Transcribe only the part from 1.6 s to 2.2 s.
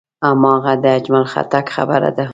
خبره.